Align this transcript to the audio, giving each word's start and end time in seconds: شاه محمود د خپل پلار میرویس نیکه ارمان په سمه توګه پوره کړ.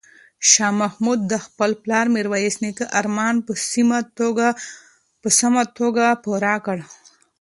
شاه 0.49 0.73
محمود 0.81 1.19
د 1.31 1.33
خپل 1.45 1.71
پلار 1.83 2.05
میرویس 2.15 2.55
نیکه 2.63 2.85
ارمان 2.99 3.35
په 5.21 5.29
سمه 5.39 5.61
توګه 5.77 6.05
پوره 6.23 6.55
کړ. 6.65 6.77